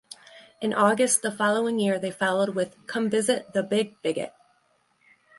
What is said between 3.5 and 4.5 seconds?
The Big Bigot".